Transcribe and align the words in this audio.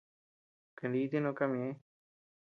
Kaniti 0.77 1.17
noo 1.21 1.35
kama 1.37 1.55
ñeʼe. 1.63 1.75